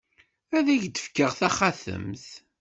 [0.57, 2.25] Ad ak-d-fkeɣ taxatemt.